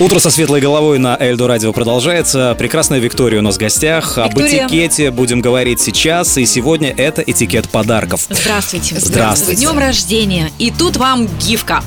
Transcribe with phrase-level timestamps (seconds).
[0.00, 2.54] Утро со светлой головой на Эльдо Радио продолжается.
[2.56, 4.16] Прекрасная Виктория у нас в гостях.
[4.16, 4.66] Об Виктория.
[4.66, 6.38] этикете будем говорить сейчас.
[6.38, 8.26] И сегодня это этикет подарков.
[8.30, 8.94] Здравствуйте.
[8.96, 9.56] Здравствуйте.
[9.56, 10.52] С днем рождения.
[10.58, 11.82] И тут вам гифка.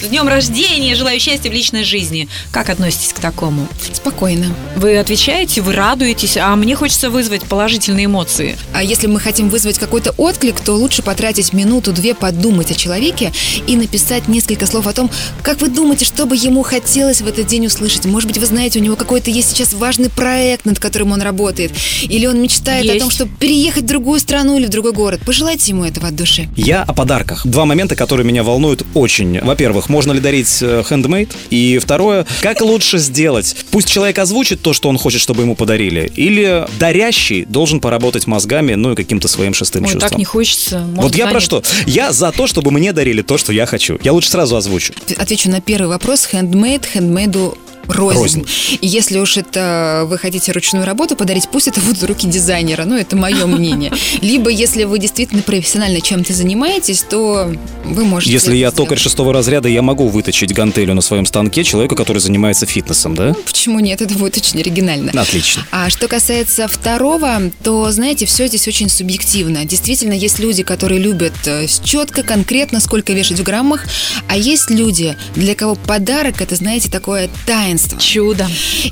[0.00, 0.94] С днем рождения!
[0.94, 2.28] Желаю счастья в личной жизни.
[2.50, 3.66] Как относитесь к такому?
[3.92, 4.46] Спокойно.
[4.76, 8.56] Вы отвечаете, вы радуетесь, а мне хочется вызвать положительные эмоции.
[8.72, 13.32] А если мы хотим вызвать какой-то отклик, то лучше потратить минуту-две подумать о человеке
[13.66, 15.10] и написать несколько слов о том,
[15.42, 18.06] как вы думаете, что бы ему хотелось в этот день услышать.
[18.06, 21.72] Может быть, вы знаете, у него какой-то есть сейчас важный проект, над которым он работает.
[22.02, 22.96] Или он мечтает Есть.
[22.96, 25.20] о том, чтобы переехать в другую страну или в другой город.
[25.24, 26.48] Пожелайте ему этого от души.
[26.56, 27.46] Я о подарках.
[27.46, 29.33] Два момента, которые меня волнуют очень.
[29.42, 31.34] Во-первых, можно ли дарить э, хендмейд?
[31.50, 33.56] И второе, как лучше сделать?
[33.70, 36.10] Пусть человек озвучит то, что он хочет, чтобы ему подарили.
[36.16, 40.08] Или дарящий должен поработать мозгами, ну и каким-то своим шестым Ой, чувством.
[40.10, 40.78] так не хочется.
[40.80, 41.42] Мозг Вот я про занят.
[41.44, 41.62] что?
[41.86, 43.98] Я за то, чтобы мне дарили то, что я хочу.
[44.02, 44.92] Я лучше сразу озвучу.
[45.16, 46.26] Отвечу на первый вопрос.
[46.26, 47.56] Хендмейд, хендмейду
[47.88, 48.20] рознь.
[48.20, 48.46] Рознь.
[48.80, 52.84] И если уж это вы хотите ручную работу подарить, пусть это будут руки дизайнера.
[52.84, 53.92] Ну, это мое мнение.
[54.20, 57.52] Либо, если вы действительно профессионально чем-то занимаетесь, то
[57.84, 58.32] вы можете...
[58.32, 62.66] Если я токарь шестого разряда, я могу выточить гантелю на своем станке человека, который занимается
[62.66, 63.34] фитнесом, да?
[63.44, 64.00] Почему нет?
[64.00, 65.12] Это будет очень оригинально.
[65.20, 65.66] Отлично.
[65.70, 69.64] А что касается второго, то, знаете, все здесь очень субъективно.
[69.64, 73.84] Действительно, есть люди, которые любят э, четко, конкретно, сколько вешать в граммах,
[74.28, 77.28] а есть люди, для кого подарок это, знаете, такое
[77.74, 78.00] таинство.
[78.00, 78.48] Чудо.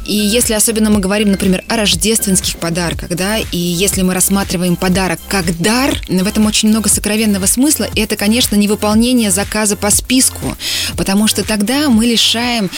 [0.06, 5.20] И если особенно мы говорим, например, о рождественских подарках, да, и если мы рассматриваем подарок
[5.28, 9.90] как дар, в этом очень много сокровенного смысла, и это, конечно, не выполнение заказа по
[9.90, 10.56] списку,
[10.96, 12.70] потому что тогда мы лишаем,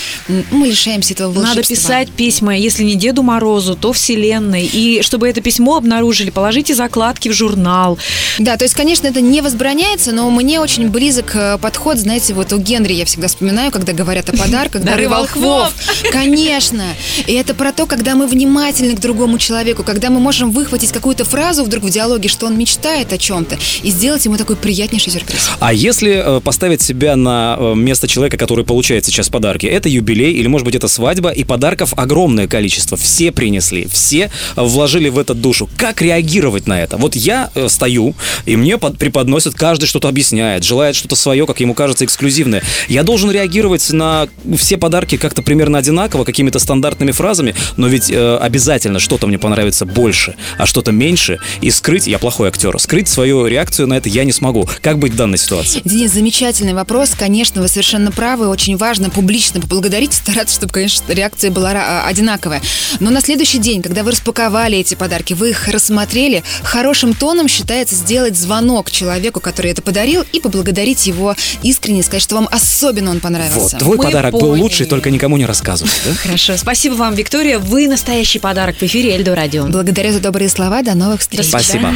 [0.50, 1.54] мы лишаемся этого волшебства.
[1.54, 4.66] Надо писать письма, если не Деду Морозу, то Вселенной.
[4.66, 7.98] И чтобы это письмо обнаружили, положите закладки в журнал.
[8.38, 12.52] Да, то есть, конечно, это не возбраняется, но мне очень близок э, подход, знаете, вот
[12.52, 15.72] у Генри я всегда вспоминаю, когда говорят о подарках, дары волхвов.
[16.12, 16.84] Конечно.
[17.26, 21.24] И это про то, когда мы внимательны к другому человеку, когда мы можем выхватить какую-то
[21.24, 25.50] фразу вдруг в диалоге, что он мечтает о чем-то, и сделать ему такой приятнейший сюрприз.
[25.60, 30.32] А если э, поставить себя на э, место человека, который получает сейчас подарки, это юбилей
[30.32, 32.96] или, может быть, это свадьба, и подарков огромное количество.
[32.96, 35.68] Все принесли, все вложили в это душу.
[35.76, 36.96] Как реагировать на это?
[36.96, 38.14] Вот я э, стою,
[38.46, 42.62] и мне под- преподносят, каждый что-то объясняет, желает что-то свое, как ему кажется, эксклюзивное.
[42.88, 48.36] Я должен реагировать на все подарки как-то примерно одинаково, какими-то стандартными фразами, но ведь э,
[48.38, 53.46] обязательно что-то мне понравится больше, а что-то меньше, и скрыть, я плохой актер, скрыть свою
[53.46, 54.68] реакцию на это я не смогу.
[54.80, 55.82] Как быть в данной ситуации?
[55.84, 57.10] Денис, замечательный вопрос.
[57.18, 58.48] Конечно, вы совершенно правы.
[58.48, 62.62] Очень важно публично поблагодарить, стараться, чтобы, конечно, реакция была а, одинаковая.
[63.00, 67.94] Но на следующий день, когда вы распаковали эти подарки, вы их рассмотрели, хорошим тоном считается
[67.94, 73.16] сделать звонок человеку, который это подарил, и поблагодарить его искренне, сказать, что вам особенно он
[73.16, 73.76] Вот, понравился.
[73.78, 74.60] твой Мы подарок был поняли.
[74.62, 75.73] лучший, только никому не рассказывай.
[75.82, 76.14] Да?
[76.14, 76.56] Хорошо.
[76.56, 77.58] Спасибо вам, Виктория.
[77.58, 79.66] Вы настоящий подарок в эфире Эльдо Радио.
[79.66, 80.82] Благодарю за добрые слова.
[80.82, 81.50] До новых встреч.
[81.50, 81.92] До Спасибо.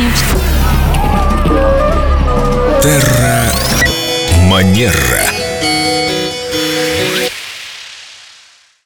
[2.83, 3.53] Терра
[4.49, 5.38] Манера.